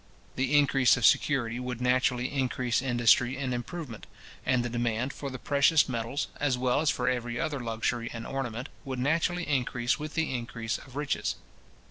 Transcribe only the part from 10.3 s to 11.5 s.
increase of riches.